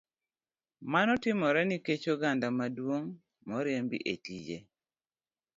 Mano 0.91 1.13
timore 1.23 1.61
nikech 1.69 2.03
oganda 2.13 2.47
maduong' 2.57 3.15
moriembi 3.47 3.97
e 4.13 4.15
tije. 4.23 4.57